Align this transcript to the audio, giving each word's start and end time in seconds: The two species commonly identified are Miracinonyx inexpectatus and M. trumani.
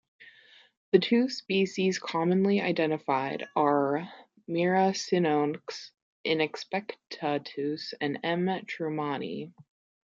The 0.93 0.97
two 0.97 1.29
species 1.29 1.99
commonly 1.99 2.59
identified 2.59 3.47
are 3.55 4.11
Miracinonyx 4.49 5.91
inexpectatus 6.25 7.93
and 8.01 8.19
M. 8.23 8.47
trumani. 8.65 9.53